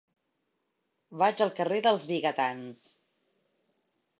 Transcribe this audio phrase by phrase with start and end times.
[1.23, 2.81] Vaig al carrer dels Vigatans.